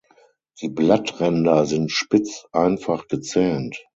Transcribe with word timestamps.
Die 0.63 0.67
Blattränder 0.67 1.67
sind 1.67 1.91
spitz 1.91 2.47
einfach 2.53 3.07
gezähnt. 3.07 3.77